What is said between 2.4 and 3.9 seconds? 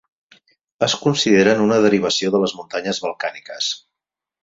les muntanyes balcàniques.